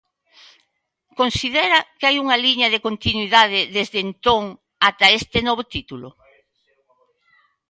[1.19, 4.43] Considera que hai unha liña de continuidade desde entón
[4.89, 6.07] até este novo título?